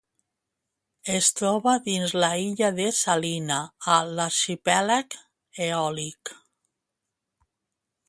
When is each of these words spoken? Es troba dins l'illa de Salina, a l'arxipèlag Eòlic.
Es 1.17 1.27
troba 1.39 1.73
dins 1.89 2.15
l'illa 2.23 2.71
de 2.79 2.89
Salina, 3.01 3.59
a 3.97 4.01
l'arxipèlag 4.17 5.21
Eòlic. 5.71 6.37